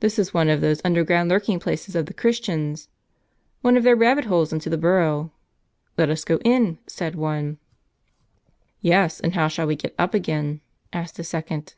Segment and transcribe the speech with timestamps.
[0.00, 2.88] "This is one of those underground lurking places of the Christians.""
[3.60, 5.30] One of their rabbit holes into the burrow."
[5.98, 7.58] "Let us go in," said one.
[8.80, 10.62] "Yes, and how shall we get up again?"
[10.94, 11.74] asked a second.